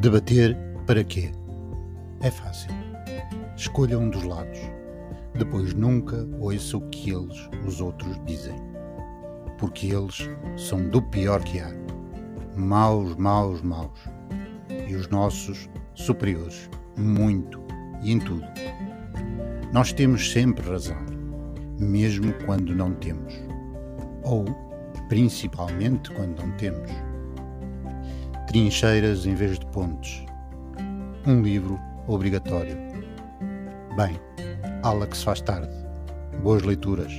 Debater 0.00 0.56
para 0.86 1.02
quê? 1.02 1.32
É 2.20 2.30
fácil. 2.30 2.70
Escolha 3.56 3.98
um 3.98 4.08
dos 4.08 4.22
lados. 4.22 4.60
Depois 5.36 5.74
nunca 5.74 6.24
ouça 6.38 6.76
o 6.76 6.88
que 6.88 7.10
eles, 7.10 7.50
os 7.66 7.80
outros, 7.80 8.16
dizem. 8.24 8.54
Porque 9.58 9.88
eles 9.88 10.30
são 10.56 10.88
do 10.88 11.02
pior 11.02 11.42
que 11.42 11.58
há. 11.58 11.72
Maus, 12.54 13.16
maus, 13.16 13.60
maus. 13.60 13.98
E 14.88 14.94
os 14.94 15.08
nossos, 15.08 15.68
superiores. 15.96 16.70
Muito. 16.96 17.60
E 18.00 18.12
em 18.12 18.20
tudo. 18.20 18.46
Nós 19.72 19.92
temos 19.92 20.30
sempre 20.30 20.64
razão. 20.64 21.04
Mesmo 21.76 22.32
quando 22.46 22.72
não 22.72 22.94
temos. 22.94 23.34
Ou, 24.22 24.44
principalmente 25.08 26.08
quando 26.12 26.38
não 26.40 26.52
temos 26.52 27.07
Trincheiras 28.48 29.26
em 29.26 29.34
vez 29.34 29.58
de 29.58 29.66
pontes. 29.66 30.24
Um 31.26 31.42
livro 31.42 31.78
obrigatório. 32.06 32.78
Bem, 33.94 34.18
ala 34.82 35.06
que 35.06 35.18
se 35.18 35.22
faz 35.22 35.42
tarde. 35.42 35.68
Boas 36.42 36.62
leituras. 36.62 37.12